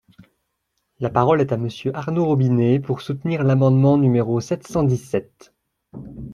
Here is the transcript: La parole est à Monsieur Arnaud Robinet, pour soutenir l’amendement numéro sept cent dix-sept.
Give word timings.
La 0.99 1.11
parole 1.11 1.41
est 1.41 1.51
à 1.51 1.57
Monsieur 1.57 1.95
Arnaud 1.95 2.25
Robinet, 2.25 2.79
pour 2.79 3.01
soutenir 3.03 3.43
l’amendement 3.43 3.99
numéro 3.99 4.41
sept 4.41 4.65
cent 4.65 4.81
dix-sept. 4.81 5.53